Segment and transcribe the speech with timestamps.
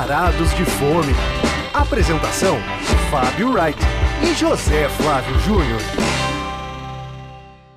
[0.00, 1.14] Varados de Fome.
[1.74, 2.56] Apresentação:
[3.10, 3.78] Fábio Wright
[4.22, 5.78] e José Flávio Júnior.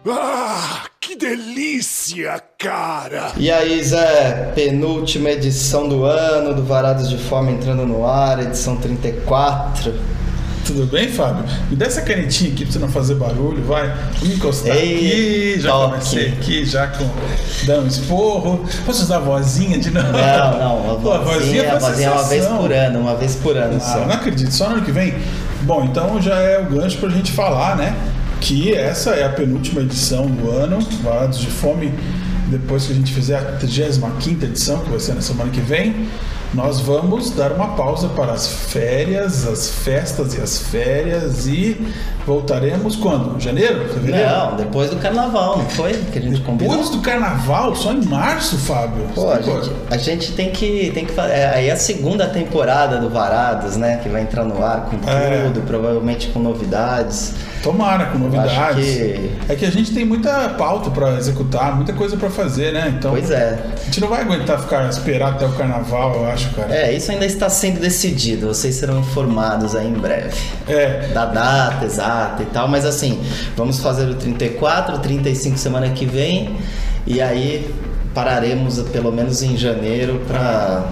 [0.07, 3.33] Ah, que delícia, cara!
[3.35, 8.77] E aí, Zé, penúltima edição do ano do Varados de Fome entrando no ar, edição
[8.77, 9.93] 34.
[10.65, 11.43] Tudo bem, Fábio?
[11.69, 13.93] Me dá essa canetinha aqui pra você não fazer barulho, vai.
[14.19, 14.95] Vou me encostar Ei,
[15.55, 15.89] aqui, já toque.
[15.91, 17.09] comecei aqui, já com
[17.65, 18.65] dando um esporro.
[18.85, 20.07] Posso usar a vozinha de novo?
[20.11, 23.57] Não, não, a Pô, vozinha, a vozinha é uma vez por ano, uma vez por
[23.57, 23.99] ano Ah, só.
[24.05, 25.13] não acredito, só no ano que vem?
[25.63, 27.93] Bom, então já é o gancho pra gente falar, né?
[28.39, 31.93] Que essa é a penúltima edição do ano, Varados de Fome.
[32.47, 36.07] Depois que a gente fizer a 35 edição, que vai ser na semana que vem,
[36.53, 41.75] nós vamos dar uma pausa para as férias, as festas e as férias e
[42.27, 43.39] voltaremos quando?
[43.39, 43.89] Janeiro?
[43.93, 44.29] Fevereiro?
[44.29, 46.71] Não, depois do carnaval, não foi que a gente combinou?
[46.75, 49.05] Depois do carnaval, só em março, Fábio.
[49.15, 51.33] Pô, a gente, a gente tem que, tem que fazer.
[51.33, 53.99] Aí é a segunda temporada do Varados, né?
[54.03, 55.45] Que vai entrar no ar com É.
[55.47, 57.33] tudo, provavelmente com novidades.
[57.63, 58.85] Tomara, com novidades.
[58.85, 62.93] que- É que a gente tem muita pauta pra executar, muita coisa pra fazer, né?
[62.97, 63.57] Então, Pois é.
[63.81, 66.73] a gente não vai aguentar ficar esperar até o carnaval, eu acho, cara.
[66.73, 68.47] É, isso ainda está sendo decidido.
[68.47, 70.35] Vocês serão informados aí em breve.
[70.67, 71.07] É.
[71.13, 73.21] Da data exata e tal, mas assim,
[73.55, 76.57] vamos fazer o 34, 35 semana que vem
[77.05, 77.73] e aí
[78.13, 80.87] pararemos pelo menos em janeiro pra.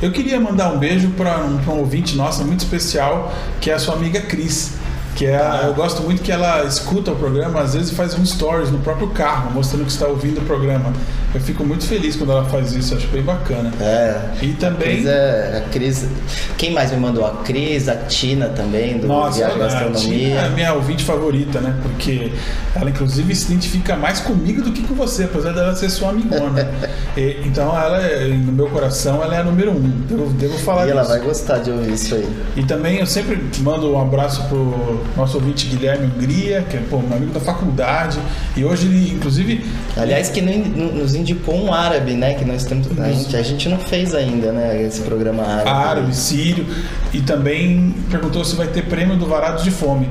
[0.00, 3.78] Eu queria mandar um beijo pra um, um ouvinte nossa muito especial, que é a
[3.78, 4.81] sua amiga Cris.
[5.14, 8.24] Que é a- eu gosto muito que ela escuta o programa, às vezes faz um
[8.24, 10.92] stories no próprio carro, mostrando que está ouvindo o programa.
[11.34, 13.70] Eu fico muito feliz quando ela faz isso, acho bem bacana.
[13.80, 14.20] É.
[14.42, 14.96] E também.
[14.96, 16.06] Cris é, a Cris.
[16.58, 17.24] Quem mais me mandou?
[17.26, 20.48] A Cris, a Tina também, do Nossa, Viagem a Tina é a Gastronomia.
[20.50, 21.74] minha ouvinte favorita, né?
[21.82, 22.32] Porque
[22.74, 26.68] ela, inclusive, se identifica mais comigo do que com você, apesar dela ser sua amigona.
[27.14, 29.80] E- então, ela, é- no meu coração, ela é a número um.
[30.08, 31.12] Devo, devo falar E ela disso.
[31.14, 32.26] vai gostar de ouvir isso aí.
[32.56, 36.98] E também eu sempre mando um abraço pro nosso ouvinte Guilherme Hungria, que é pô,
[36.98, 38.18] meu amigo da faculdade.
[38.56, 39.64] E hoje ele, inclusive.
[39.96, 42.34] Aliás, que nos indicou um árabe, né?
[42.34, 42.86] Que nós temos.
[42.98, 44.82] A gente, a gente não fez ainda, né?
[44.82, 45.68] Esse programa árabe.
[45.68, 46.66] árabe, sírio,
[47.12, 50.08] e também perguntou se vai ter prêmio do Varados de Fome.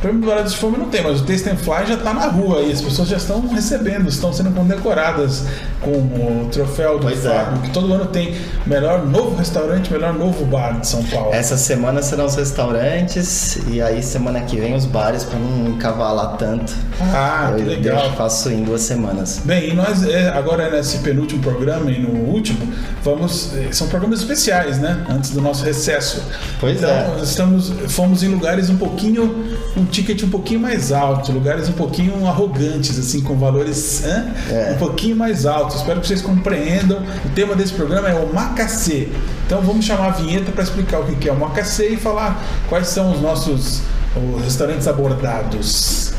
[0.00, 2.26] Prêmio do Varados de Fome não tem, mas o Taste and Fly já está na
[2.26, 5.44] rua e as pessoas já estão recebendo, estão sendo condecoradas
[5.80, 7.28] com o troféu do Pois é.
[7.28, 8.34] Fábio, que todo ano tem
[8.64, 11.34] melhor novo restaurante, melhor novo bar de São Paulo.
[11.34, 16.38] Essa semana serão os restaurantes e aí semana que vem os bares pra não encavalar
[16.38, 16.72] tanto.
[17.12, 18.06] Ah, que eu, legal.
[18.06, 19.42] eu faço em duas semanas.
[19.44, 22.72] Bem, e nós é, agora nesse penúltimo programa e no último,
[23.04, 23.50] vamos.
[23.72, 25.04] São programas especiais, né?
[25.10, 26.22] Antes do nosso recesso.
[26.58, 27.22] Pois então, é.
[27.22, 29.44] estamos, fomos em lugares um pouquinho.
[29.76, 34.04] um ticket um pouquinho mais alto, lugares um pouquinho arrogantes, assim, com valores?
[34.04, 34.72] É.
[34.74, 35.76] um pouquinho mais altos.
[35.76, 37.02] Espero que vocês compreendam.
[37.24, 39.08] O tema desse programa é o macacê.
[39.46, 42.86] Então vamos chamar a vinheta para explicar o que é o macacê e falar quais
[42.88, 43.82] são os nossos
[44.16, 46.12] os restaurantes abordados.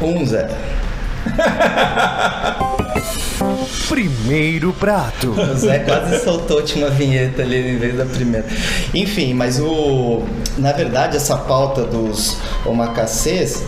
[0.00, 0.50] Um, Zé.
[3.88, 5.34] Primeiro prato.
[5.52, 8.46] O Zé quase soltou tinha uma vinheta ali em vez da primeira.
[8.94, 10.22] Enfim, mas o.
[10.58, 13.62] Na verdade, essa pauta dos omakasês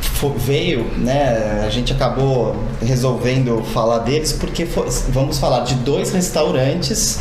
[0.00, 1.62] fo- veio, né?
[1.66, 7.20] A gente acabou resolvendo falar deles porque fo- vamos falar de dois restaurantes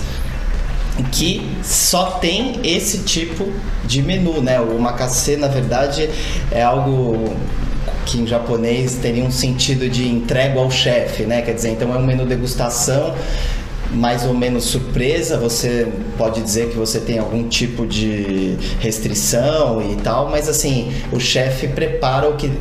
[1.11, 3.51] que só tem esse tipo
[3.85, 4.59] de menu, né?
[4.59, 6.09] O omakase, na verdade,
[6.51, 7.35] é algo
[8.07, 11.41] que em japonês teria um sentido de entrega ao chefe, né?
[11.41, 13.13] Quer dizer, então é um menu degustação
[13.91, 19.95] mais ou menos surpresa, você pode dizer que você tem algum tipo de restrição e
[19.97, 22.51] tal, mas assim, o chefe prepara o que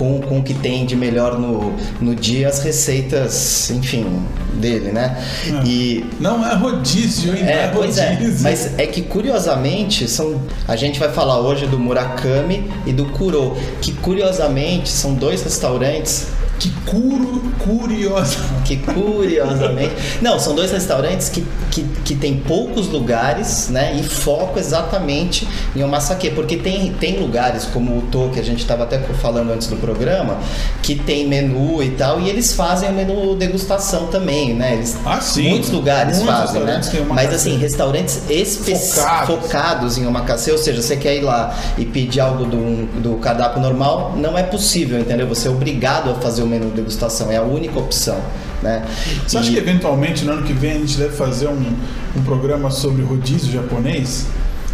[0.00, 4.06] com, com o que tem de melhor no, no dia as receitas, enfim,
[4.54, 5.22] dele, né?
[5.66, 7.44] E Não é rodízio, hein?
[7.44, 8.14] Não é, pois é.
[8.14, 8.42] rodízio.
[8.42, 10.40] Mas é que curiosamente são.
[10.66, 16.28] A gente vai falar hoje do Murakami e do Kuro, que curiosamente são dois restaurantes
[16.60, 18.36] Que curo, curioso.
[18.66, 19.94] que curiosamente.
[20.20, 23.96] Não, são dois restaurantes que, que, que tem poucos lugares, né?
[23.98, 26.30] E foco exatamente em omasake.
[26.32, 29.76] Porque tem, tem lugares como o To, que a gente estava até falando antes do
[29.76, 30.36] programa,
[30.82, 34.74] que tem menu e tal, e eles fazem o menu degustação também, né?
[34.74, 35.48] Eles, Ah, sim.
[35.48, 36.80] Muitos lugares Muitos fazem, né?
[37.08, 39.26] Mas assim, restaurantes espe- Focados.
[39.42, 43.62] focados em omakase, ou seja, você quer ir lá e pedir algo do, do cardápio
[43.62, 45.26] normal, não é possível, entendeu?
[45.28, 48.18] Você é obrigado a fazer o menu degustação, é a única opção,
[48.62, 48.84] né?
[49.26, 51.76] Você acha E- que eventualmente no ano que vem a gente deve fazer um,
[52.16, 54.26] um programa sobre rodízio japonês?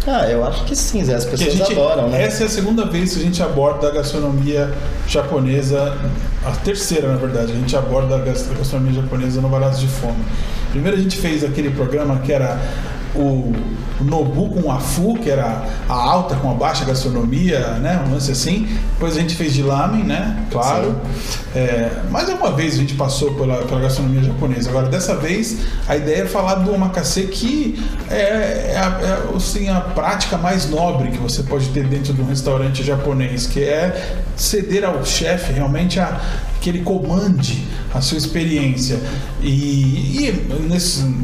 [0.09, 2.23] Ah, eu acho que sim, Zé, as pessoas gente, adoram, né?
[2.23, 4.73] Essa é a segunda vez que a gente aborda a gastronomia
[5.05, 5.97] japonesa,
[6.45, 9.87] a terceira na verdade, a gente aborda a gas- a gastronomia japonesa no Varados de
[9.87, 10.23] Fome.
[10.71, 12.57] Primeiro a gente fez aquele programa que era
[13.15, 13.53] o,
[13.99, 18.03] Nobu com o Afu, que era a alta com a baixa gastronomia, né?
[18.07, 18.67] Um lance assim.
[18.93, 20.45] Depois a gente fez de lamen, né?
[20.51, 20.95] Claro.
[21.55, 24.69] É, mais uma vez a gente passou pela, pela gastronomia japonesa.
[24.69, 25.57] Agora, dessa vez,
[25.87, 30.69] a ideia é falar do omakase que é, é, a, é assim, a prática mais
[30.69, 35.53] nobre que você pode ter dentro de um restaurante japonês, que é ceder ao chefe
[35.53, 36.21] realmente a,
[36.61, 38.99] que ele comande a sua experiência.
[39.41, 40.47] E, e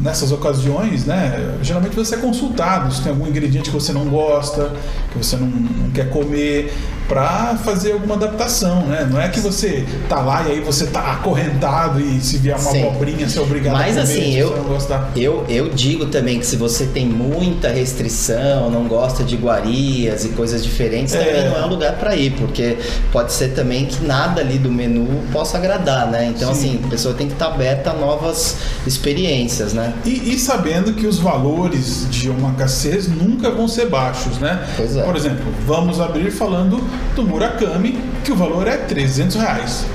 [0.02, 4.72] nessas ocasiões, né, geralmente você é consultado se tem algum ingrediente que você não gosta,
[5.10, 6.72] que você não, não quer comer
[7.08, 9.06] para fazer alguma adaptação, né?
[9.10, 12.70] Não é que você tá lá e aí você tá acorrentado e se vier uma
[12.70, 12.86] Sim.
[12.88, 15.10] abobrinha você é obrigado Mas a comer assim, eu, você não gostar.
[15.16, 20.28] eu, eu digo também que se você tem muita restrição, não gosta de iguarias e
[20.30, 21.18] coisas diferentes, É.
[21.24, 22.78] também não é um lugar para ir, porque
[23.12, 26.32] pode ser também que nada ali do menu possa agradar, né?
[26.34, 26.68] Então, Sim.
[26.76, 28.56] assim, a pessoa tem que estar aberta a novas
[28.86, 29.92] experiências, né?
[30.04, 34.66] E, e sabendo que os valores de omakase nunca vão ser baixos, né?
[34.76, 35.02] Pois é.
[35.02, 36.82] Por exemplo, vamos abrir falando
[37.14, 39.86] do Murakami, que o valor é 300 reais.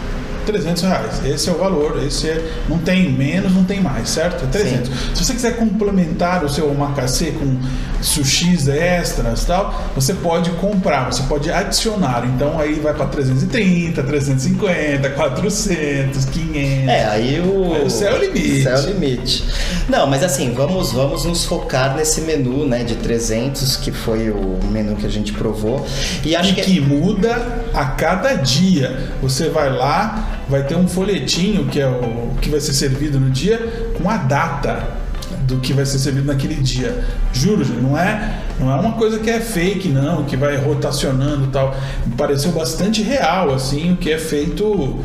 [0.46, 1.26] 300 reais.
[1.26, 2.02] Esse é o valor.
[2.04, 4.46] Esse é, não tem menos, não tem mais, certo?
[4.46, 4.90] É 300.
[5.14, 7.58] Se você quiser complementar o seu omakase com
[8.02, 12.26] sushis extras tal, você pode comprar, você pode adicionar.
[12.26, 16.88] Então aí vai para 330, 350, 400, 500.
[16.88, 17.74] É, aí o.
[17.74, 18.60] Aí o céu é o limite.
[18.60, 19.46] O céu é o limite.
[19.90, 24.60] Não, mas assim, vamos, vamos nos focar nesse menu, né, de 300, que foi o
[24.70, 25.84] menu que a gente provou.
[26.24, 26.62] E acho e que.
[26.62, 29.10] que muda a cada dia.
[29.20, 33.32] Você vai lá, vai ter um folhetinho que é o que vai ser servido no
[33.32, 35.00] dia com a data
[35.48, 37.04] do que vai ser servido naquele dia.
[37.34, 41.46] Juro, gente, não é, não é uma coisa que é fake não, que vai rotacionando
[41.46, 41.76] e tal.
[42.06, 45.00] Me pareceu bastante real assim, o que é feito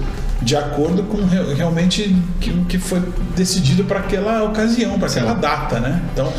[0.44, 2.14] de acordo com re- realmente
[2.48, 3.00] o que foi
[3.34, 6.02] decidido para aquela ocasião, para aquela data, né?
[6.12, 6.32] Então,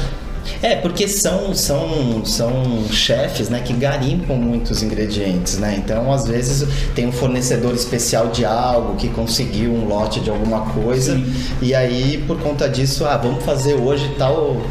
[0.61, 5.75] É, porque são, são, são chefes né, que garimpam muitos ingredientes, né?
[5.83, 10.61] Então, às vezes, tem um fornecedor especial de algo que conseguiu um lote de alguma
[10.67, 11.25] coisa, Sim.
[11.63, 14.61] e aí, por conta disso, ah, vamos fazer hoje tal,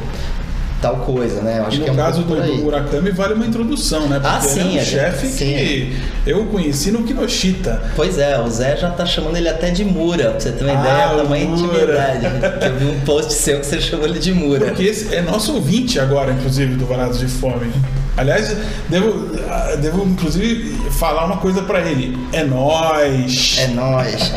[0.84, 1.58] tal coisa, né?
[1.60, 4.20] Eu acho no que é um caso do, do Murakami vale uma introdução, né?
[4.20, 5.96] Porque Ah, sim, ele é um chefe que
[6.26, 7.82] eu conheci no Kinoshita.
[7.96, 10.72] Pois é, o Zé já tá chamando ele até de Mura, pra você ter uma
[10.76, 11.62] Ah, ideia da tamanha Mura.
[11.62, 12.26] intimidade.
[12.66, 14.66] Eu vi um post seu que você chamou ele de Mura.
[14.66, 17.72] Porque esse é nosso ouvinte agora, inclusive, do Varados de Fome.
[18.16, 18.56] Aliás,
[18.88, 19.30] devo,
[19.82, 22.16] devo inclusive falar uma coisa pra ele.
[22.32, 23.56] É nóis.
[23.58, 24.32] É nóis.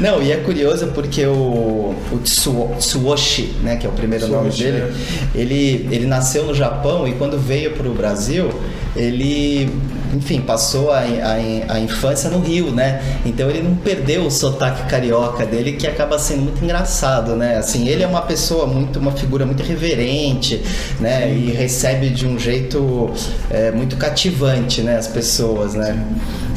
[0.00, 4.50] Não, e é curioso porque o, o Tsuo- Tsuoshi, né, que é o primeiro nome
[4.50, 4.94] Tsuoshi, dele,
[5.34, 5.38] é.
[5.40, 8.50] ele, ele nasceu no Japão e quando veio para o Brasil,
[8.94, 9.68] ele,
[10.14, 13.00] enfim, passou a, a, a infância no Rio, né?
[13.24, 17.56] Então ele não perdeu o sotaque carioca dele, que acaba sendo muito engraçado, né?
[17.56, 20.62] Assim, ele é uma pessoa muito, uma figura muito reverente,
[21.00, 21.32] né?
[21.32, 23.10] E recebe de um jeito
[23.50, 24.96] é, muito cativante, né?
[24.96, 25.98] As pessoas, né?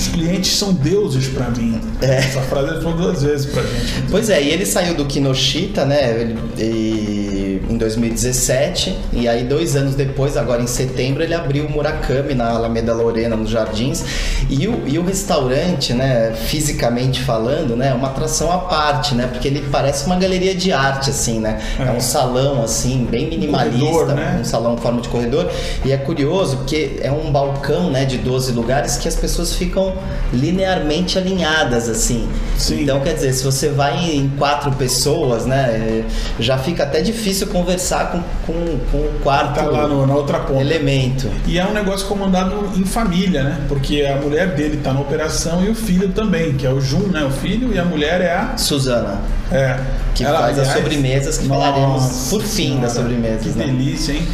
[0.02, 1.80] Os clientes são deuses pra mim.
[2.02, 2.16] É.
[2.18, 4.04] Essa frase ele falou duas vezes pra gente.
[4.10, 9.76] Pois é, e ele saiu do Kinoshita, né, ele- e- em 2017, e aí dois
[9.76, 14.04] anos depois, agora em setembro, ele abriu o Murakami na Alameda Lorena, nos Jardins,
[14.50, 19.28] e o, e o restaurante, né, fisicamente falando, né, é uma atração à parte, né,
[19.32, 21.92] porque ele parece uma galeria de arte, assim, né, é, É.
[21.92, 24.38] um salão, assim, bem minimalista, corredor, né?
[24.42, 25.48] um salão em forma de corredor,
[25.86, 29.91] e é curioso porque é um balcão, né, de 12 lugares que as pessoas ficam
[30.34, 32.84] linearmente alinhadas, assim, Sim.
[32.84, 36.04] então, quer dizer, se você vai em quatro pessoas, né, é,
[36.40, 40.40] já fica até difícil conversar com, com, com o quarto Tá lá no- na outra
[40.40, 40.62] ponta.
[40.62, 41.30] elemento.
[41.46, 43.62] E é um negócio comandado em família, né?
[43.68, 47.08] Porque a mulher dele tá na operação e o filho também, que é o Jun,
[47.08, 47.24] né?
[47.24, 48.58] O filho e a mulher é a.
[48.58, 49.22] Suzana,
[49.52, 49.78] É.
[50.16, 53.42] que faz as sobremesas que falaremos Nossa por fim das sobremesas.
[53.44, 53.66] Que né?
[53.66, 54.28] delícia, hein?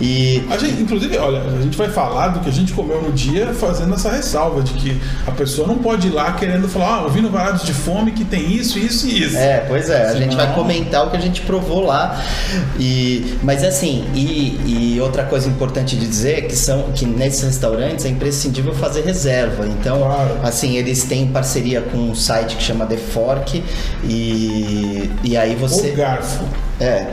[0.00, 3.12] E A gente, inclusive, olha, a gente vai falar do que a gente comeu no
[3.12, 7.02] dia fazendo essa ressalva de que a pessoa não pode ir lá querendo falar, ah,
[7.02, 9.36] ouvindo varados de fome que tem isso, isso e isso.
[9.36, 12.22] É, pois é, a gente vai Senão- comentar o que a gente provou lá.
[12.78, 17.42] E, mas assim, e, e outra coisa importante de dizer é que são que nesses
[17.42, 19.66] restaurantes é imprescindível fazer reserva.
[19.66, 20.38] Então, Claro.
[20.42, 23.62] assim, eles têm parceria com um site que chama The Fork
[24.04, 26.44] e, e aí você O garfo.
[26.80, 27.06] É.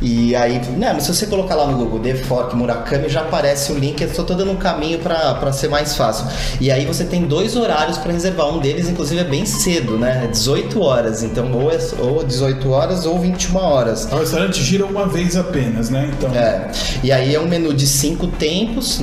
[0.00, 3.72] E aí, não, mas se você colocar lá no Google The Fork Murakami, já aparece
[3.72, 4.00] o link.
[4.00, 6.26] Eu só tô dando um caminho pra ser mais fácil.
[6.60, 8.48] E aí você tem dois horários pra reservar.
[8.48, 10.22] Um deles, inclusive, é bem cedo, né?
[10.24, 11.22] É 18 horas.
[11.22, 14.08] Então, ou, é, ou 18 horas ou 21 horas.
[14.10, 16.10] O restaurante gira uma vez apenas, né?
[16.16, 16.70] Então, É.
[17.02, 19.02] E aí é um menu de cinco tempos.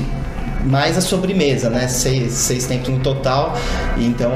[0.66, 1.88] Mais a sobremesa, né?
[1.88, 3.56] Seis, seis tempos no total.
[3.98, 4.32] Então.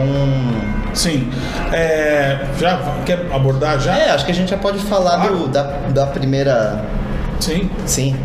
[0.94, 1.30] sim.
[1.72, 3.98] É, já quer abordar já?
[3.98, 5.38] É, acho que a gente já pode falar Claro.
[5.38, 5.64] do- da,
[5.94, 6.84] da primeira
[7.40, 7.70] Sim.
[7.86, 8.16] Sim.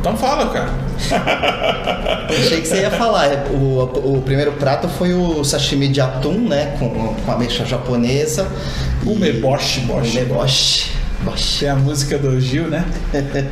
[0.00, 0.70] Então fala, cara.
[2.30, 3.28] Achei que você ia falar.
[3.50, 3.82] O,
[4.18, 6.76] o primeiro prato foi o sashimi de atum, né?
[6.78, 8.46] Com, com a mexa japonesa.
[9.04, 10.18] O meboshi, boshi.
[10.18, 10.90] Meboshi.
[11.58, 12.84] Tem a música do Gil, né?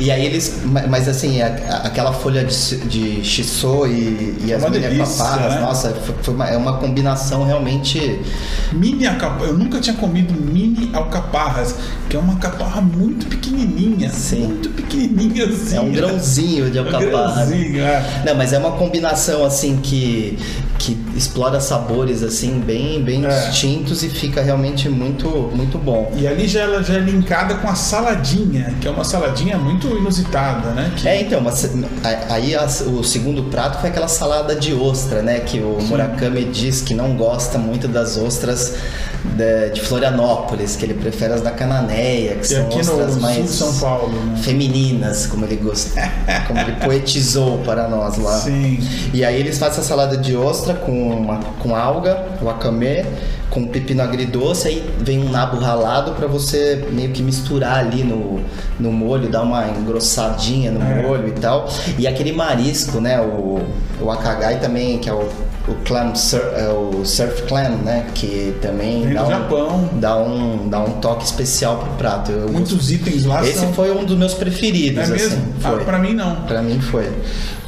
[0.00, 0.60] E aí eles.
[0.64, 5.60] ma- Mas assim, aquela folha de, de shiso e, e as delícia, paparras, né?
[5.60, 5.90] nossa,
[6.22, 8.20] foi, uma, é uma combinação realmente.
[8.72, 9.46] Mini alcaparra.
[9.50, 11.74] Eu nunca tinha comido mini alcaparras,
[12.08, 14.10] que é uma alcaparra muito pequenininha.
[14.10, 14.46] Sim.
[14.46, 15.76] Muito pequenininha assim.
[15.76, 17.44] É um grãozinho de É um alcaparra.
[17.44, 17.46] né?
[17.56, 18.22] grãozinho, é.
[18.26, 20.38] Não, mas é uma combinação assim que,
[20.78, 23.28] que explora sabores assim bem, bem É.
[23.48, 26.12] distintos e fica realmente muito, muito bom.
[26.16, 29.88] E ali já, ela já é linkada com a saladinha, que é uma saladinha muito
[29.88, 30.92] inusitada, né?
[30.96, 31.64] Que- É, então, mas,
[32.04, 35.40] a- aí a- o segundo prato foi aquela salada de ostra, né?
[35.40, 38.74] Que o Murakami diz que não gosta muito das ostras
[39.36, 43.20] de, de Florianópolis, que ele prefere as da Cananéia, que E são no ostras sul
[43.20, 44.36] mais São Paulo, né?
[44.42, 46.00] femininas, como ele gosta,
[46.46, 48.38] como ele poetizou para nós lá.
[48.38, 48.78] Sim.
[49.12, 53.04] E aí eles fazem essa salada de ostra com, uma, com alga, wakame,
[53.50, 58.40] com pepino agridoce, aí vem um nabo ralado para você meio que misturar ali no,
[58.78, 61.02] no molho, dar uma engrossadinha no É.
[61.02, 61.68] molho e tal.
[61.98, 63.60] E aquele marisco, né, o,
[64.00, 65.26] o akagai também, que é o,
[65.66, 66.12] o clam,
[66.56, 69.88] é o surf clam, né, que também Vem dá um, Japão.
[69.94, 72.30] dá um dá um toque especial pro prato.
[72.32, 73.72] Eu Muitos itens lá esse são.
[73.72, 75.26] foi um dos meus preferidos, É mesmo?
[75.38, 75.44] assim.
[75.64, 75.84] Ah, Foi.
[75.84, 76.36] pra mim não.
[76.42, 77.10] Pra mim foi.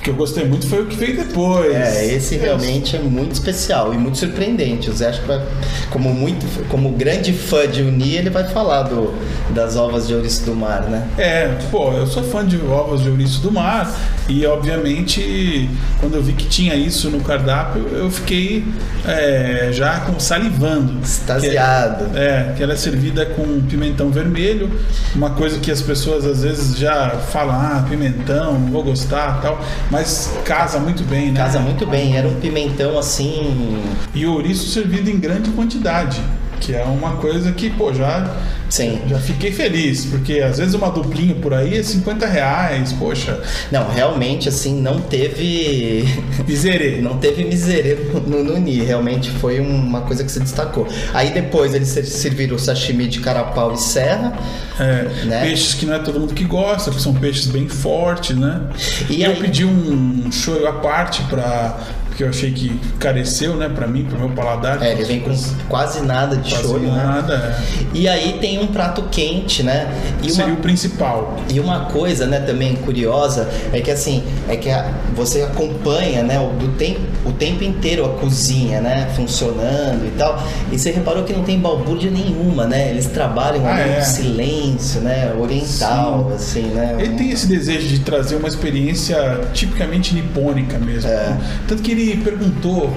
[0.01, 1.75] O que eu gostei muito foi o que veio depois.
[1.75, 4.89] É, esse realmente é muito especial e muito surpreendente.
[4.89, 5.45] O Zé, acho que vai,
[5.91, 9.13] como, muito, como grande fã de Uni, ele vai falar do,
[9.51, 11.07] das ovas de ouriço do mar, né?
[11.19, 13.95] É, pô, eu sou fã de ovos de ouriço do mar
[14.27, 18.65] e obviamente quando eu vi que tinha isso no cardápio eu fiquei
[19.07, 20.99] é, já com salivando.
[21.03, 22.07] Extasiado.
[22.11, 24.71] Que é, é, que ela é servida com pimentão vermelho,
[25.15, 29.61] uma coisa que as pessoas às vezes já falam, ah, pimentão, não vou gostar tal,
[29.91, 31.41] mas casa muito bem, né?
[31.41, 33.83] Casa muito bem, era um pimentão assim.
[34.15, 36.21] E ouriço servido em grande quantidade,
[36.61, 38.37] que é uma coisa que, pô, já
[38.69, 39.01] Sim.
[39.09, 43.41] já fiquei feliz, porque às vezes uma duplinha por aí é 50 reais, poxa,
[43.73, 46.05] Não, realmente, assim, não teve.
[46.47, 47.01] miserê.
[47.01, 50.87] Não teve miserê no, no Uni, realmente foi uma coisa que se destacou.
[51.15, 54.33] Aí depois eles ser- serviram o sashimi de carapau e serra.
[54.79, 55.41] É, Né?
[55.43, 58.63] Peixes que não é todo mundo que gosta, porque são peixes bem fortes, né?
[59.09, 61.79] E E eu aí- pedi um shoyu à parte para
[62.21, 64.83] porque eu achei que careceu, né, para mim, pro meu paladar.
[64.83, 65.35] É, ele vem com
[65.69, 67.03] quase nada de Quase shoyu, né?
[67.03, 67.35] nada.
[67.35, 67.87] é.
[67.95, 69.91] E aí tem um prato quente, né?
[70.23, 71.37] E uma, Seria o principal.
[71.49, 76.39] E uma coisa, né, também curiosa é que assim, é que a- você acompanha, né,
[76.39, 80.43] o, do tempo, o tempo inteiro a cozinha, né, funcionando e tal.
[80.71, 82.91] E você reparou que não tem balbúrdia nenhuma, né?
[82.91, 83.99] Eles trabalham Ah, ali é.
[83.99, 86.97] no silêncio, né, oriental, assim, né?
[86.99, 91.09] Ele tem esse desejo de trazer uma experiência tipicamente nipônica mesmo.
[91.11, 91.37] É.
[91.67, 92.91] Tanto que ele perguntou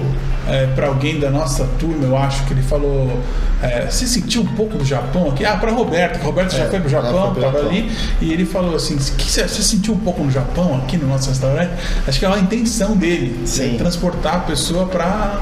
[0.48, 3.18] é, para alguém da nossa turma, eu acho que ele falou:
[3.62, 5.44] é, Você sentiu um pouco do Japão aqui?
[5.44, 7.58] Ah, para Roberto, que o Roberto já É, foi pro já Japão, foi pro tava
[7.58, 7.70] Japão.
[7.70, 7.90] ali.
[8.20, 11.70] E ele falou assim: você, você sentiu um pouco no Japão aqui no nosso restaurante?
[12.06, 15.40] Acho que é uma intenção dele, de transportar a pessoa para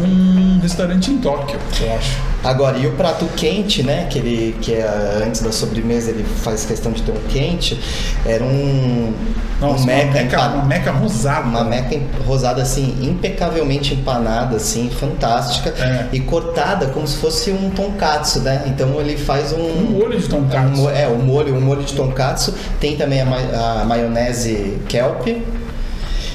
[0.00, 2.31] um restaurante em Tóquio, eu acho.
[2.44, 4.06] Agora, e o prato quente, né?
[4.10, 7.78] Que ele que é antes da sobremesa ele faz questão de ter um quente,
[8.26, 9.12] era um
[9.60, 11.46] Nossa, um meca, uma, meca, uma meca rosada.
[11.46, 16.08] uma meca rosada assim, impecavelmente empanada assim, fantástica É.
[16.12, 18.62] e cortada como se fosse um tonkatsu, né?
[18.66, 20.82] Então ele faz um Um molho de tonkatsu.
[20.82, 25.28] um é, o molho, um molho de tonkatsu, tem também a, ma- a maionese kelp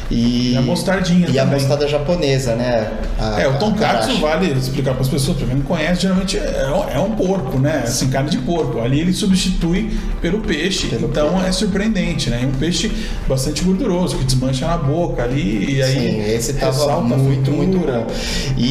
[0.10, 1.60] e, E a mostardinha e a também.
[1.60, 2.92] mostarda japonesa, né?
[3.20, 6.38] A- É, o a tonkatsu vale explicar para as pessoas, para quem não conhece, geralmente
[6.38, 7.82] é um, é um porco, né?
[7.84, 8.80] Assim, carne de porco.
[8.80, 12.42] Ali ele substitui pelo peixe, Pelo então é surpreendente, né?
[12.44, 12.92] E um peixe
[13.28, 17.78] bastante gorduroso, que desmancha na boca ali, e aí Sim, esse tava a muito, muito
[17.80, 18.08] bom.
[18.58, 18.64] E,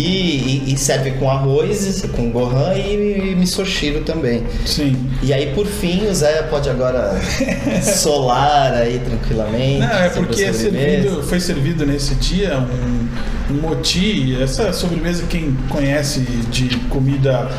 [0.66, 4.42] e- e serve com arroz, com gohan e misoshiro também.
[4.64, 4.96] Sim.
[5.22, 7.14] E aí, por fim, o Zé pode agora
[7.82, 9.80] solar aí tranquilamente.
[9.80, 14.36] Não, é porque a é servido, foi servido nesse dia um, um moti.
[14.40, 17.50] Essa sobremesa, quem conhece de comida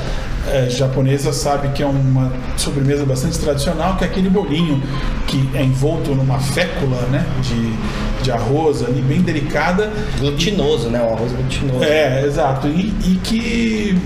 [0.47, 4.81] eh, japonesa sabe que é uma sobremesa bastante tradicional, que é aquele bolinho
[5.27, 9.91] que é envolto numa fécula né, de, de arroz ali, bem delicada.
[10.19, 11.01] Glutinoso, né?
[11.01, 11.83] Um arroz glutinoso.
[11.83, 12.67] É, exato.
[12.67, 13.97] E, e que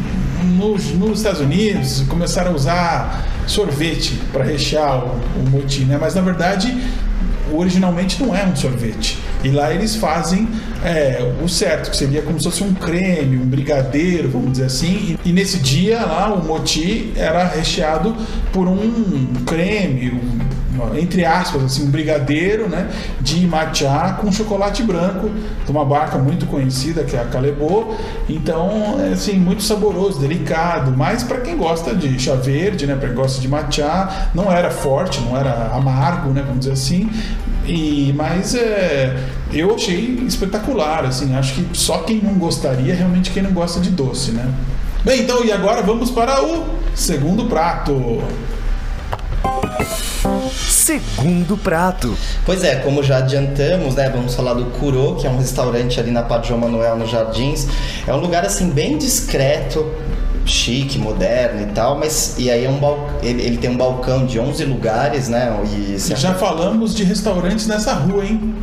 [0.58, 5.98] nos, nos Estados Unidos começaram a usar sorvete para rechear o, o moti, né?
[6.00, 6.76] Mas na verdade,
[7.54, 9.18] originalmente não é um sorvete.
[9.44, 10.48] E lá eles fazem
[10.84, 15.18] é, o certo, que seria como se fosse um creme, um brigadeiro, vamos dizer assim.
[15.26, 18.16] E, e nesse dia lá, o moti era recheado
[18.54, 20.51] por um creme, um-
[20.96, 25.30] entre aspas, assim, um brigadeiro, né, de matcha com chocolate branco,
[25.66, 27.96] de uma barca muito conhecida que é a Calebô.
[28.30, 33.08] Então, é assim, muito saboroso, delicado, mas para quem gosta de chá verde, né, para
[33.08, 37.10] quem gosta de matcha, não era forte, não era amargo, né, vamos dizer assim.
[37.66, 39.16] E, mas é,
[39.54, 43.90] eu achei espetacular, assim, acho que só quem não gostaria, realmente quem não gosta de
[43.90, 44.52] doce, né?
[45.04, 48.22] Bem, então, e agora vamos para o segundo prato.
[50.52, 52.16] Segundo prato.
[52.46, 54.10] Pois é, como já adiantamos, né?
[54.10, 57.68] Vamos falar do Kuro, que é um restaurante ali na Padre João Manuel, nos Jardins.
[58.08, 59.86] É um lugar assim bem discreto,
[60.46, 63.10] chique, moderno e tal, mas e aí é um bal...
[63.22, 65.56] ele, ele tem um balcão de 11 lugares, né?
[65.66, 68.56] E Já falamos de restaurantes nessa rua, hein?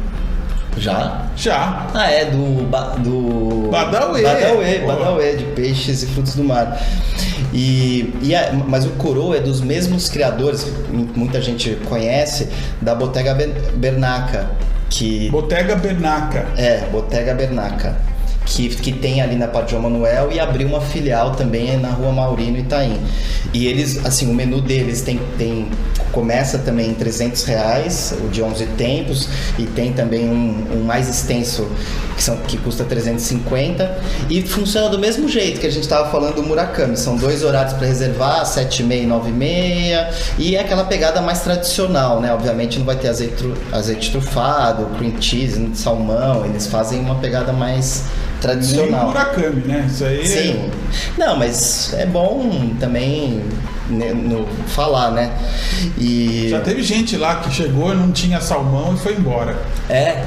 [0.77, 1.23] já?
[1.37, 1.89] Já.
[1.93, 4.23] Ah, é do ba- do Badauê.
[4.23, 4.79] Badauê.
[4.87, 6.81] Badauê, de peixes e frutos do mar.
[7.59, 12.49] E, e a- mas o Coro é dos mesmos criadores, que muita gente conhece,
[12.81, 14.49] da Bottega Ben- Bernaca,
[14.89, 16.47] que Botega Bernaca.
[16.57, 17.97] é, Bottega Bernaca,
[18.47, 22.59] que, que tem ali na Padre Manuel e abriu uma filial também na Rua Maurino
[22.59, 23.01] Itaim.
[23.53, 25.67] E eles, assim, o menu deles tem, tem
[26.13, 31.09] começa também em 300 reais, o de 11 tempos, e tem também um, um mais
[31.09, 31.67] extenso
[32.19, 33.99] que, são, que custa 350
[34.29, 36.97] e funciona do mesmo jeito que a gente estava falando do Murakami.
[36.97, 40.85] São dois horários para reservar, 7 e meia e 9 e meia, e é aquela
[40.85, 42.35] pegada mais tradicional, né?
[42.35, 48.03] Obviamente não vai ter azeite, azeite trufado, cream cheese, salmão, eles fazem uma pegada mais
[48.03, 49.07] Nem tradicional.
[49.07, 49.87] Murakami, né?
[49.89, 50.27] Isso aí.
[50.27, 50.71] Sim.
[51.17, 53.45] Não, mas é bom também
[53.89, 55.33] né, no, falar, né?
[55.99, 56.49] E.
[56.51, 59.57] Já teve gente lá que chegou e não tinha salmão e foi embora.
[59.89, 60.25] É.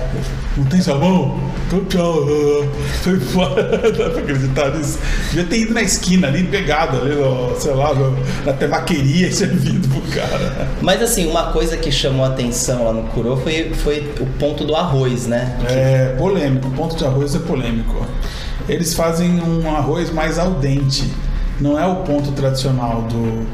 [0.58, 1.40] Não tem salmão?
[1.88, 2.26] Tchau.
[3.02, 3.64] Foi embora.
[3.92, 5.00] Dá pra acreditar nisso.
[5.30, 9.32] Devia ter ido na esquina ali, pegado ali, no, sei lá, no- na temaqueria e
[9.34, 10.68] servido pro cara.
[10.82, 14.66] Mas assim, uma coisa que chamou a atenção lá no Kuro foi, foi o ponto
[14.66, 15.58] do arroz, né?
[15.70, 18.06] É polêmico, o ponto de arroz é polêmico.
[18.68, 21.10] Eles fazem um arroz mais al dente.
[21.62, 23.48] Não é o ponto tradicional do,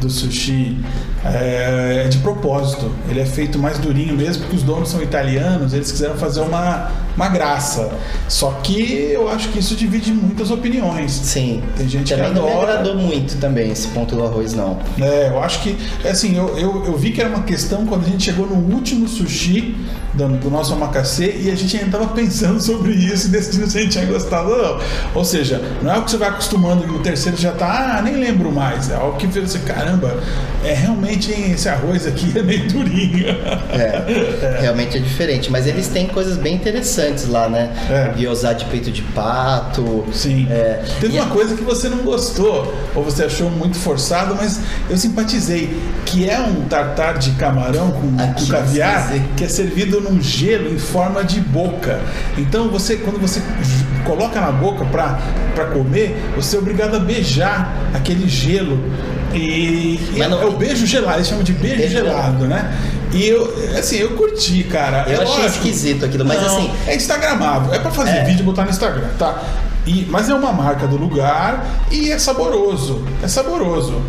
[0.00, 0.84] do sushi.
[1.24, 2.90] É, é de propósito.
[3.08, 6.90] Ele é feito mais durinho mesmo, porque os donos são italianos, eles quiseram fazer uma,
[7.16, 7.92] uma graça.
[8.28, 11.12] Só que eu acho que isso divide muitas opiniões.
[11.12, 11.62] Sim.
[11.76, 12.72] Tem gente também que não me adora.
[12.72, 14.78] agradou muito também esse ponto do arroz, não.
[15.00, 18.08] É, eu acho que, assim, eu, eu, eu vi que era uma questão quando a
[18.08, 19.76] gente chegou no último sushi
[20.14, 23.78] do, do nosso omakase e a gente ainda estava pensando sobre isso e decidindo se
[23.78, 24.80] a gente tinha gostado ou não.
[25.14, 28.02] Ou seja, não é o que você vai acostumando e no terceiro já tá, ah,
[28.02, 28.90] nem lembro mais.
[28.90, 30.20] É algo que você, caramba,
[30.64, 33.26] é realmente hein, esse arroz aqui é meio durinho.
[33.72, 35.50] É, realmente é diferente.
[35.50, 37.72] Mas eles têm coisas bem interessantes lá, né?
[37.90, 38.12] É.
[38.16, 40.04] Gyoza de peito de pato.
[40.12, 40.46] Sim.
[40.50, 44.60] É, Teve e uma coisa que você não gostou, ou você achou muito forçado, mas
[44.90, 50.20] eu simpatizei, que é um tartar de camarão com, com caviar, que é servido num
[50.20, 52.00] gelo em forma de boca.
[52.36, 53.40] Então você, quando você
[54.04, 58.82] coloca na boca para comer, você é obrigado a beijar aquele gelo.
[59.34, 62.76] E Mas não- é o beijo gelado, eles chamam de beijo, Beijo gelado, né?
[63.12, 65.04] E eu, assim, eu curti, cara.
[65.06, 65.46] Eu É achei lógico.
[65.48, 68.24] esquisito aquilo, mas Não, assim- É instagramável, é pra fazer É.
[68.24, 69.42] vídeo e botar no Instagram, tá?
[69.86, 73.04] E, mas é uma marca do lugar e é saboroso.
[73.22, 74.00] É saboroso.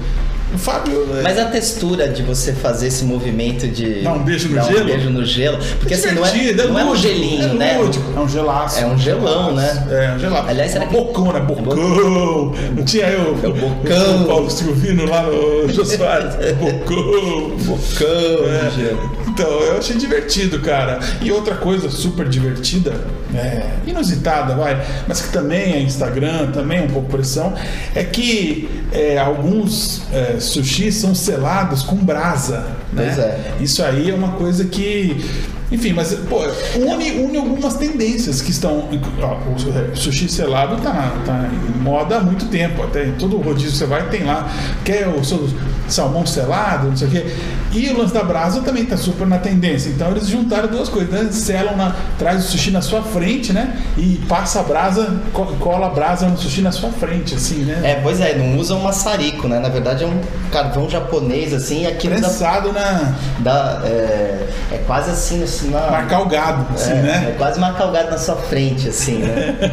[0.53, 1.07] O Fábio.
[1.17, 4.65] é- Mas a textura de você fazer esse movimento de Dar um beijo no dar
[4.65, 4.81] gelo?
[4.81, 7.77] um beijo no gelo, porque assim não é, divertido, não é um gelinho, é né?
[7.79, 8.79] lúdico, É um gelaço.
[8.79, 9.87] É um gelão, né?
[9.89, 10.49] É um gelaço.
[10.49, 11.39] Aliás, será um que- bocão, né?
[11.39, 12.53] Bocão.
[12.75, 13.37] Não tinha eu.
[13.43, 14.23] É o bocão.
[14.23, 16.35] o Paulo Silvino lá no Jô Soares.
[16.59, 17.57] Bocão.
[17.57, 18.69] Bocão É.
[18.69, 19.23] de gelo.
[19.27, 20.99] Então, eu achei divertido, cara.
[21.21, 22.93] E outra coisa super divertida,
[23.33, 27.51] é, inusitada, vai, mas que também é Instagram, também é um pouco pressão,
[27.95, 32.59] é que é, alguns é, sushis são selados com brasa.
[32.91, 33.05] Né?
[33.05, 33.53] Pois é.
[33.59, 35.23] Isso aí é uma coisa que.
[35.71, 36.39] Enfim, mas pô,
[36.75, 38.87] une, une algumas tendências que estão.
[39.21, 42.83] ó, o sushi selado tá, tá em moda há muito tempo.
[42.83, 44.47] Até em todo rodízio que você vai tem lá.
[44.85, 45.49] Quer o seu
[45.87, 47.25] salmão selado, não sei o quê.
[47.73, 49.89] E o lance da brasa também tá super na tendência.
[49.89, 51.27] Então eles juntaram duas coisas, né?
[51.31, 53.81] Selam na, traz o sushi na sua frente, né?
[53.97, 57.81] E passa a brasa, co- cola a brasa no sushi na sua frente, assim, né?
[57.83, 59.59] É, pois é, não usa um maçarico, né?
[59.59, 60.21] Na verdade é um
[60.51, 63.15] carvão japonês, assim, aquilo dá, Prensado na.
[63.39, 67.27] dá, é, é quase assim, assim na, Marcar o gado, assim, é, né?
[67.29, 69.55] é quase uma calgada na sua frente, assim, né?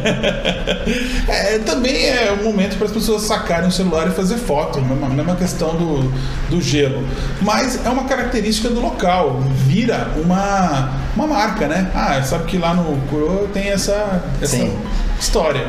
[1.27, 5.07] É, também é um momento para as pessoas sacarem o celular e fazer foto, mesma,
[5.09, 6.11] mesma questão do,
[6.49, 7.07] do gelo.
[7.41, 11.89] Mas é uma característica do local, vira uma, uma marca, né?
[11.93, 14.77] Ah, sabe que lá no Curo tem essa, essa Sim.
[15.19, 15.67] história.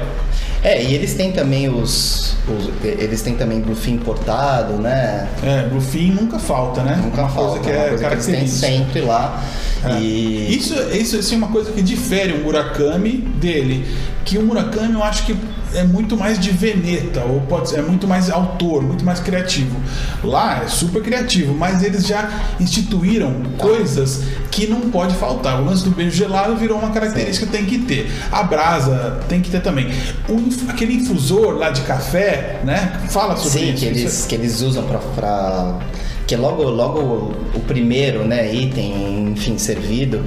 [0.65, 5.29] É, e eles têm também os, os eles têm também bluefin importado, né?
[5.43, 7.01] É, bluefin nunca falta, né?
[7.03, 9.43] Nunca uma falta, coisa que uma é coisa que eles sempre lá.
[9.85, 10.01] É.
[10.01, 13.85] E Isso, isso assim, é uma coisa que difere o Murakami dele.
[14.25, 15.37] Que o Murakami eu acho que
[15.75, 19.81] é muito mais de veneta, ou pode ser, é muito mais autor, muito mais criativo.
[20.23, 22.29] Lá é super criativo, mas eles já
[22.61, 25.61] instituíram coisas que não pode faltar.
[25.61, 28.11] O lance do beijo gelado virou uma característica que tem que ter.
[28.31, 29.91] A brasa tem que ter também.
[30.29, 33.01] O aquele infusor lá de café, né?
[33.09, 33.79] Fala sobre sim, isso.
[33.79, 35.79] que eles, Isso que eles usam pra, pra
[36.27, 40.23] que logo logo o primeiro, né, item, enfim, servido,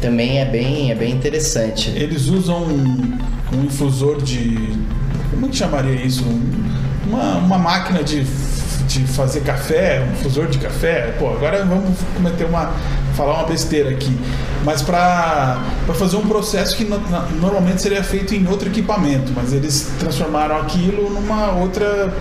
[0.00, 1.90] também é bem é bem interessante.
[1.90, 2.66] Eles usam
[3.52, 4.76] um, infusor de.
[5.30, 6.24] Como é que chamaria isso?
[6.24, 6.68] Um-
[7.08, 11.14] Uma, uma máquina de, de fazer café, um infusor de café.
[11.18, 12.72] Pô, agora vamos cometer uma.
[13.16, 14.14] falar uma besteira aqui.
[14.64, 15.58] Mas para
[15.96, 20.56] fazer um processo que no- na- normalmente seria feito em outro equipamento, mas eles transformaram
[20.58, 22.12] aquilo numa outra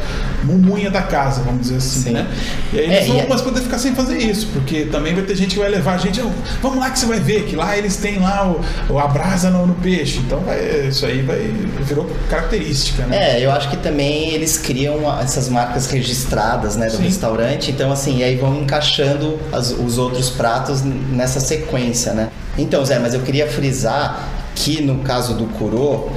[0.44, 2.12] mumunha da casa, vamos dizer assim, Sim.
[2.12, 2.28] né?
[2.72, 5.14] E aí É, eles vão e é- mas poder ficar sem fazer isso, porque também
[5.14, 6.30] vai ter gente que vai levar a gente, "Ô,
[6.62, 9.50] vamos lá que você vai ver, que lá eles têm lá o, o a brasa
[9.50, 10.20] no, no peixe.
[10.20, 11.40] Então vai, isso aí vai
[11.82, 13.38] virou característica, né?
[13.40, 17.04] É, eu acho que também eles criam essas marcas registradas, né, do Sim.
[17.04, 17.72] restaurante.
[17.72, 22.27] Então, assim, e aí vão encaixando as- os outros pratos nessa sequência, né?
[22.58, 26.12] Então, Zé, mas eu queria frisar que no caso do Kuro,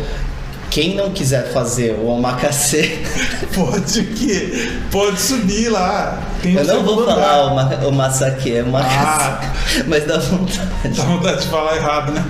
[0.70, 2.98] quem não quiser fazer o omakase,
[3.54, 6.20] Pode que pode subir lá.
[6.40, 9.40] Tem eu não vou falar o, ma- o masake, é omakase, Ah.
[9.88, 10.60] mas dá vontade.
[10.96, 12.24] Dá vontade de falar errado, né?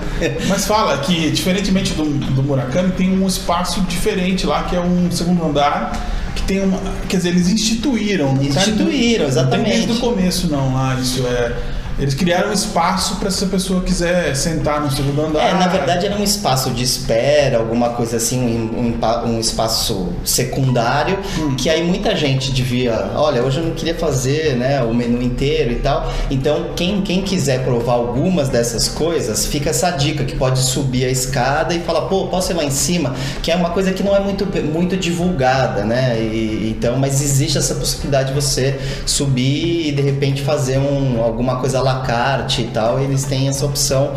[0.48, 5.10] Mas fala que, diferentemente do, do Murakami, tem um espaço diferente lá, que é um
[5.12, 5.92] segundo andar,
[6.34, 6.80] que tem uma.
[7.08, 8.28] Quer dizer, eles instituíram.
[8.32, 9.70] não tá- Instituíram, Não tem exatamente.
[9.86, 10.94] desde o começo, não, lá.
[10.94, 11.52] Isso é.
[12.00, 15.40] Eles criaram um espaço para se a pessoa quiser sentar no segundo andar.
[15.48, 20.08] É, na verdade era um espaço de espera, alguma coisa assim, um, um pa- espaço
[20.24, 21.54] secundário, Hum.
[21.56, 25.72] que aí muita gente devia, olha, hoje eu não queria fazer né, o menu inteiro
[25.72, 26.10] e tal.
[26.30, 31.10] Então, quem, quem quiser provar algumas dessas coisas, fica essa dica que pode subir a
[31.10, 33.14] escada e falar, pô, posso ir lá em cima?
[33.42, 36.18] Que é uma coisa que não é muito, muito divulgada, né?
[36.20, 41.56] E, então, mas existe essa possibilidade de você subir e de repente fazer um, alguma
[41.56, 44.12] coisa à la carte e tal, eles têm essa opção.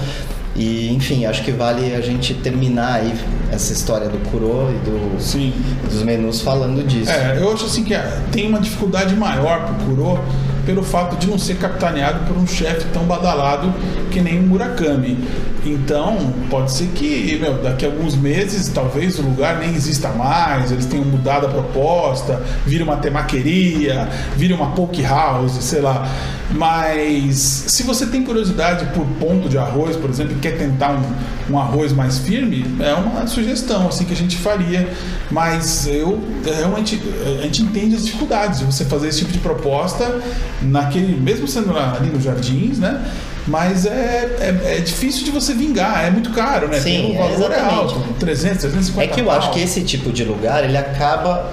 [0.56, 3.14] E, enfim, acho que vale a gente terminar aí
[3.52, 5.52] essa história do Kuro e do, Sim.
[5.90, 7.12] dos menus falando disso.
[7.12, 10.20] É, eu acho assim que ah, tem uma dificuldade maior pro Kuro
[10.66, 13.74] pelo fato de não ser capitaneado por um chefe tão badalado
[14.12, 15.18] que nem o Murakami.
[15.66, 20.72] Então, pode ser que meu, daqui a alguns meses talvez o lugar nem exista mais,
[20.72, 26.08] eles tenham mudado a proposta, vira uma temaqueria, vira uma poke house, sei lá.
[26.54, 31.54] Mas se você tem curiosidade por ponto de arroz, por exemplo, e quer tentar um,
[31.54, 34.88] um arroz mais firme, é uma sugestão assim que a gente faria.
[35.32, 37.02] Mas eu realmente
[37.39, 40.22] a gente entende as dificuldades de você fazer esse tipo de proposta
[40.62, 43.04] naquele, mesmo sendo ali nos jardins, né?
[43.47, 46.79] Mas é, é, é difícil de você vingar, é muito caro, né?
[46.79, 47.73] Sim, Tem um valor é exatamente.
[47.73, 49.51] alto, 300, 350 É que eu acho pau.
[49.53, 51.51] que esse tipo de lugar ele acaba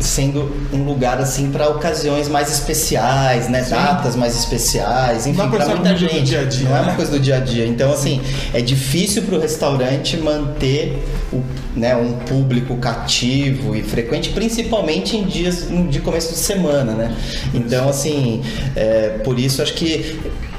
[0.00, 3.62] sendo um lugar assim para ocasiões mais especiais, né?
[3.62, 3.70] Sim.
[3.70, 6.22] Datas mais especiais, enfim, é para muita coisa do gente.
[6.22, 6.86] dia a dia, não é né?
[6.88, 7.66] uma coisa do dia a dia.
[7.66, 8.20] Então assim,
[8.52, 11.42] é difícil para o restaurante manter o,
[11.76, 17.14] né, um público cativo e frequente, principalmente em dias de começo de semana, né?
[17.54, 18.42] Então assim,
[18.74, 20.18] é, por isso acho que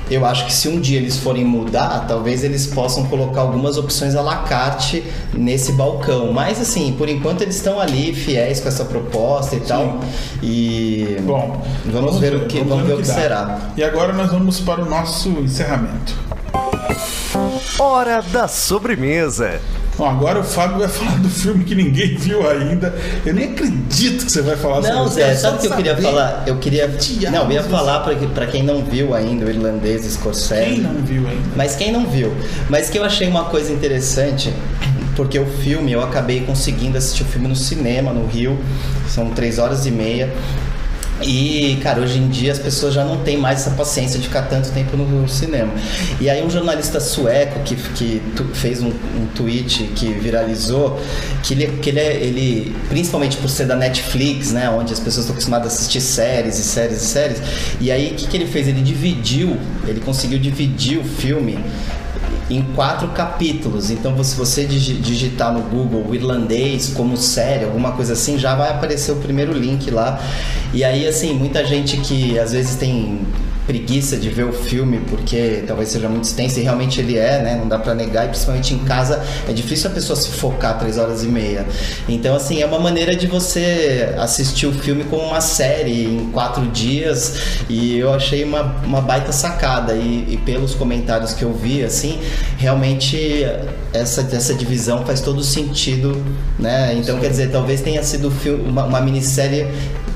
[0.10, 4.16] eu acho que se um dia eles forem mudar, talvez eles possam colocar algumas opções
[4.16, 6.34] à la carte nesse balcão.
[6.34, 10.00] Mas assim, por enquanto eles estão ali fiéis com essa proposta e tal.
[10.42, 13.14] E Bom, vamos, ver o que, vamos ver o que dá.
[13.14, 13.60] será.
[13.78, 16.16] E agora nós vamos para o nosso encerramento.
[17.78, 19.62] Hora da sobremesa.
[20.00, 22.96] Bom, agora o Fábio vai falar do filme que ninguém viu ainda.
[23.26, 25.98] Eu nem acredito que você vai falar Não, sobre Zé, sabe o que eu queria
[25.98, 26.44] falar?
[26.48, 26.88] Eu queria.
[26.88, 30.70] Diabos, Não, eu ia falar pra, pra quem não viu ainda o irlandês Scorsese.
[30.70, 31.50] Quem não viu ainda?
[31.54, 32.34] Mas quem não viu?
[32.70, 34.54] Mas que eu achei uma coisa interessante,
[35.18, 38.58] porque o filme, eu acabei conseguindo assistir o filme no cinema, no Rio,
[39.06, 40.34] são três horas e meia.
[41.22, 44.44] E, cara, hoje em dia as pessoas já não têm mais essa paciência de ficar
[44.44, 45.72] tanto tempo no cinema.
[46.20, 50.98] E aí um jornalista sueco que, que tu- fez um, um tweet que viralizou,
[51.44, 55.26] que, ele, que ele, é- ele, principalmente por ser da Netflix, né, onde as pessoas
[55.26, 57.42] estão acostumadas a assistir séries e séries e séries,
[57.82, 58.68] e aí o que, que ele fez?
[58.68, 61.60] Ele dividiu, ele conseguiu dividir o filme
[62.50, 63.92] em quatro capítulos.
[63.92, 68.56] Então, se você digi- digitar no Google o irlandês como série, alguma coisa assim, já
[68.56, 70.20] vai aparecer o primeiro link lá.
[70.74, 73.20] E aí, assim, muita gente que às vezes tem
[73.70, 77.56] preguiça de ver o filme porque talvez seja muito extenso e realmente ele é, né?
[77.56, 80.98] Não dá pra negar e principalmente em casa é difícil a pessoa se focar três
[80.98, 81.68] horas e meia.
[82.08, 86.66] Então, assim, é uma maneira de você assistir o filme como uma série em quatro
[86.66, 87.36] dias
[87.70, 92.20] e eu achei uma, uma baita sacada e, e pelos comentários que eu vi, assim,
[92.58, 93.46] realmente
[93.94, 96.26] essa, essa divisão faz todo sentido,
[96.58, 96.96] né?
[96.96, 98.34] Então, quer dizer, talvez tenha sido
[98.66, 99.68] uma, uma minissérie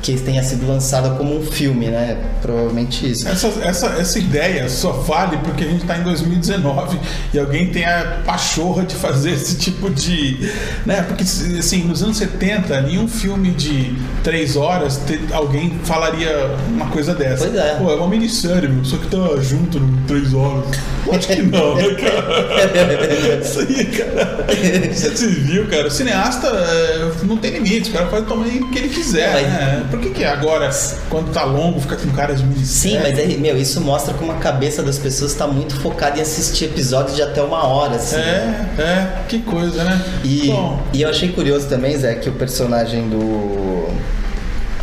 [0.03, 2.17] que tenha sido lançada como um filme, né?
[2.41, 3.25] Provavelmente isso.
[3.43, 6.97] Essa, essa, essa ideia só vale porque a gente está em 2019
[7.33, 10.49] e alguém tem a pachorra de fazer esse tipo de.
[10.85, 11.01] Né?
[11.03, 15.01] Porque, assim, nos anos 70, nenhum filme de três horas
[15.33, 17.45] alguém falaria uma coisa dessa.
[17.45, 17.75] Pois é.
[17.75, 20.65] Pô, é uma minissérie, meu, só que tá junto em três horas.
[21.11, 23.39] Acho que não, né, cara?
[23.41, 24.93] Isso aí, cara.
[24.93, 25.87] Você viu, cara?
[25.87, 29.47] O cineasta é, não tem limites, o cara faz o tamanho que ele quiser, Mas...
[29.47, 29.85] né?
[29.89, 30.69] Por que, que agora,
[31.09, 32.97] quando tá longo, fica com cara de minissérie?
[32.97, 36.21] Sim, mas é, meu, isso mostra como a cabeça das pessoas está muito focada em
[36.21, 38.17] assistir episódios de até uma hora, assim.
[38.17, 40.01] É, é, que coisa, né?
[40.23, 40.49] E,
[40.93, 43.87] e eu achei curioso também, Zé, que o personagem do.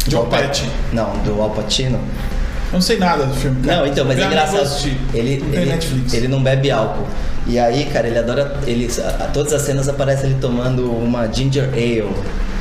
[0.08, 0.68] Joe Pesci.
[0.92, 1.98] Não, do Al Pacino.
[1.98, 3.62] Eu não sei nada do filme.
[3.62, 3.78] Cara.
[3.78, 4.88] Não, então, mas é engraçado.
[5.12, 7.06] Ele, ele, ele não bebe álcool.
[7.50, 8.52] E aí, cara, ele adora.
[8.64, 12.02] Ele, a, todas as cenas aparece ele tomando uma ginger ale.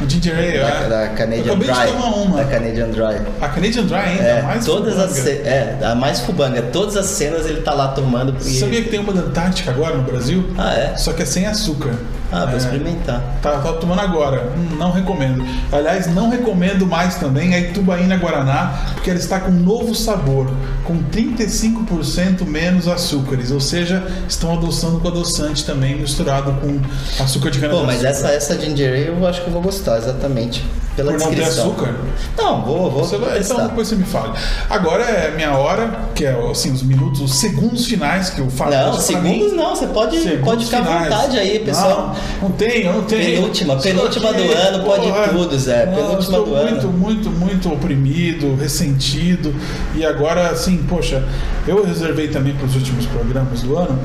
[0.01, 0.89] O ginger ale, da, é.
[0.89, 1.67] Da Canadian Dry.
[1.69, 3.21] Da Canadian Dry.
[3.39, 6.63] A Canadian Dry ainda, é, mais todas as É, a mais fubanga.
[6.63, 8.33] Todas as cenas ele tá lá tomando.
[8.33, 10.49] Você sabia que tem uma da Antártica agora no Brasil?
[10.57, 10.97] Ah, é?
[10.97, 11.93] Só que é sem açúcar.
[12.31, 13.21] Ah, vou é, experimentar.
[13.43, 14.51] Tá, tá tomando agora.
[14.57, 15.45] Hum, não recomendo.
[15.71, 20.49] Aliás, não recomendo mais também a Itubaína Guaraná, porque ela está com um novo sabor,
[20.89, 23.51] com 35% menos açúcares.
[23.51, 26.81] Ou seja, estão adoçando com adoçante também, misturado com
[27.23, 29.99] açúcar de cana Pô, mas essa, essa ginger ale eu acho que eu vou gostar,
[29.99, 30.63] exatamente
[30.99, 31.95] pela Por não ter açúcar?
[32.37, 33.05] Não, vou, vou.
[33.05, 34.35] Você vai, então depois você me fala.
[34.69, 38.71] Agora é minha hora, que é assim, os minutos, os segundos finais que eu falo.
[38.71, 42.15] Não, segundos não, você pode, pode ficar à vontade aí, pessoal.
[42.41, 43.35] Não, não tem, não tem.
[43.35, 45.85] Penúltima, penúltima do ano, pode Porra, tudo, Zé.
[45.85, 46.91] Penúltima não, do muito, ano.
[46.91, 49.55] Muito, muito oprimido, ressentido.
[49.95, 51.23] E agora, assim, poxa,
[51.67, 53.99] eu reservei também para os últimos programas do ano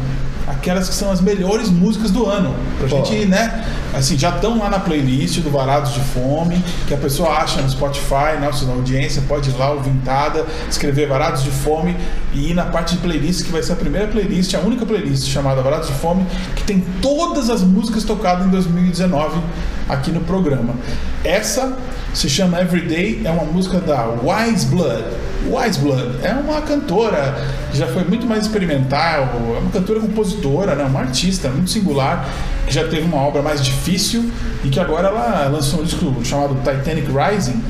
[0.46, 2.54] aquelas que são as melhores músicas do ano.
[2.78, 3.04] Pra Pô.
[3.04, 3.64] gente, né?
[3.92, 7.70] Assim, já estão lá na playlist do Varados de Fome, que a pessoa acha no
[7.70, 11.96] Spotify, nossa audiência pode ir lá, ouvintada, escrever Varados de Fome
[12.32, 15.28] e ir na parte de playlist, que vai ser a primeira playlist, a única playlist
[15.28, 19.40] chamada Varados de Fome, que tem todas as músicas tocadas em 2019
[19.88, 20.74] aqui no programa.
[21.22, 21.76] Essa
[22.12, 25.04] se chama Everyday, é uma música da Wise Blood.
[25.50, 27.34] Wise Blood é uma cantora
[27.74, 32.28] já foi muito mais experimental, é uma cantora compositora, né, uma artista muito singular,
[32.66, 34.30] que já teve uma obra mais difícil
[34.62, 37.60] e que agora ela lançou um disco chamado Titanic Rising,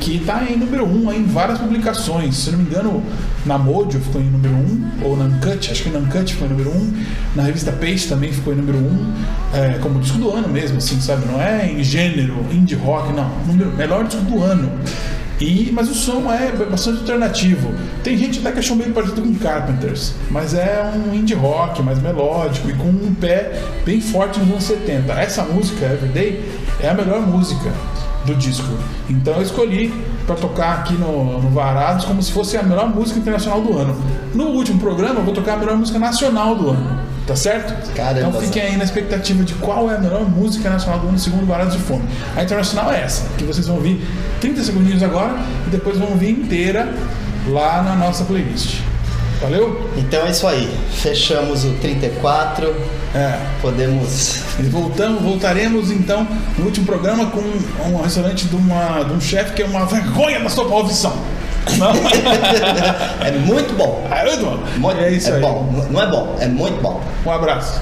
[0.00, 2.34] que está em número 1 um, em várias publicações.
[2.36, 3.02] Se não me engano,
[3.44, 6.48] na Mojo ficou em número 1, um, ou na Uncut, acho que na Uncut ficou
[6.48, 7.04] em número 1, um,
[7.36, 9.14] na revista Page também ficou em número 1, um,
[9.52, 11.26] é, como disco do ano mesmo, assim, sabe?
[11.26, 13.30] Não é em gênero, indie rock, não.
[13.46, 14.72] Número, melhor disco do ano.
[15.38, 17.72] E, mas o som é bastante alternativo.
[18.04, 21.98] Tem gente até que achou meio parecido com Carpenters, mas é um indie rock mais
[21.98, 25.12] melódico e com um pé bem forte nos anos 70.
[25.14, 26.44] Essa música, Everyday,
[26.78, 27.72] é a melhor música
[28.24, 28.68] do disco.
[29.08, 29.92] Então eu escolhi
[30.26, 33.96] para tocar aqui no, no Varados como se fosse a melhor música internacional do ano.
[34.34, 37.00] No último programa eu vou tocar a melhor música nacional do ano.
[37.26, 37.94] Tá certo?
[37.94, 41.18] Caramba, então fiquem aí na expectativa de qual é a melhor música nacional do ano
[41.18, 42.02] segundo Varados de Fome.
[42.36, 44.04] A internacional é essa, que vocês vão ouvir
[44.40, 46.92] 30 segundinhos agora e depois vão ouvir inteira
[47.46, 48.80] lá na nossa playlist.
[49.40, 49.90] Valeu?
[49.96, 50.70] Então é isso aí.
[50.90, 52.74] Fechamos o 34.
[53.14, 53.38] É.
[53.62, 54.42] Podemos.
[54.58, 56.26] E voltamos, voltaremos então
[56.58, 60.40] no último programa com um restaurante de, uma, de um chefe que é uma vergonha
[60.40, 61.16] da sua profissão.
[61.78, 61.92] Não.
[63.26, 64.06] é muito bom.
[64.10, 64.58] É muito bom.
[64.76, 65.40] Muito, é isso é aí.
[65.40, 65.86] bom.
[65.90, 67.02] Não é bom, é muito bom.
[67.24, 67.80] Um abraço.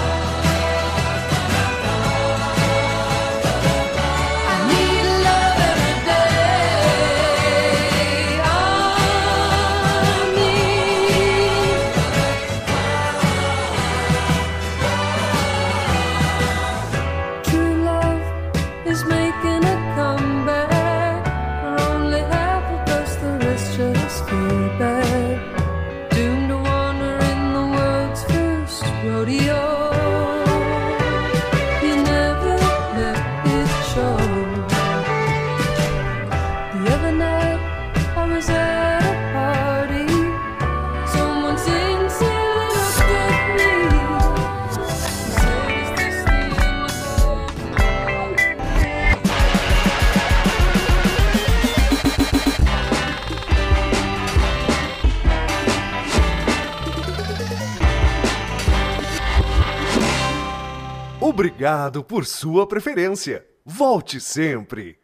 [61.91, 63.47] Por sua preferência.
[63.65, 64.98] Volte sempre.